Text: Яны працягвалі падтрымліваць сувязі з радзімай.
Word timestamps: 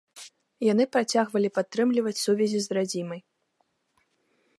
Яны 0.67 0.83
працягвалі 0.95 1.49
падтрымліваць 1.57 2.15
сувязі 2.25 2.59
з 2.67 2.79
радзімай. 2.79 3.21